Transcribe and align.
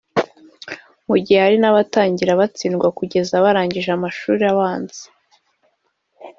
mu 1.07 1.15
gihe 1.23 1.39
hari 1.45 1.57
n’abatangira 1.59 2.39
batsindwa 2.41 2.87
kugeza 2.97 3.43
barangije 3.45 3.89
amashuri 3.93 4.43
abanza… 4.51 5.03